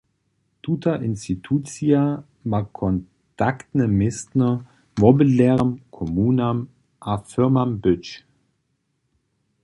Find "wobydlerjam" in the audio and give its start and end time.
5.03-5.73